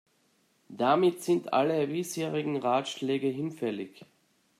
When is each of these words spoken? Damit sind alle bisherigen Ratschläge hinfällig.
Damit 0.69 1.21
sind 1.21 1.53
alle 1.53 1.85
bisherigen 1.85 2.57
Ratschläge 2.57 3.27
hinfällig. 3.27 4.03